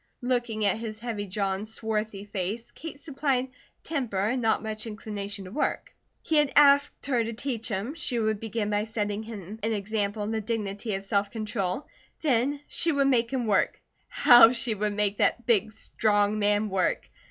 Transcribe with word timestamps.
Looking 0.23 0.65
at 0.65 0.79
his 0.79 0.97
heavy 0.97 1.27
jaw 1.27 1.53
and 1.53 1.67
swarthy 1.67 2.25
face, 2.25 2.71
Kate 2.71 2.99
supplied 2.99 3.49
"temper" 3.83 4.17
and 4.17 4.41
"not 4.41 4.63
much 4.63 4.87
inclination 4.87 5.45
to 5.45 5.51
work." 5.51 5.93
He 6.23 6.37
had 6.37 6.51
asked 6.55 7.05
her 7.05 7.23
to 7.23 7.33
teach 7.33 7.69
him, 7.69 7.93
she 7.93 8.17
would 8.17 8.39
begin 8.39 8.71
by 8.71 8.85
setting 8.85 9.21
him 9.21 9.59
an 9.61 9.73
example 9.73 10.23
in 10.23 10.31
the 10.31 10.41
dignity 10.41 10.95
of 10.95 11.03
self 11.03 11.29
control; 11.29 11.85
then 12.23 12.61
she 12.67 12.91
would 12.91 13.09
make 13.09 13.31
him 13.31 13.45
work. 13.45 13.79
How 14.07 14.51
she 14.53 14.73
would 14.73 14.93
make 14.93 15.19
that 15.19 15.45
big, 15.45 15.71
strong 15.71 16.39
man 16.39 16.69
work! 16.69 17.07